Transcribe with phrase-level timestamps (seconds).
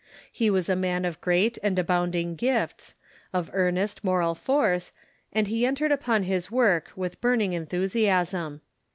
[0.31, 2.95] He was a man of great and abounding gifts,
[3.33, 4.93] of earnest moral force,
[5.31, 8.61] and he entered upon his work with burning enthusiasm.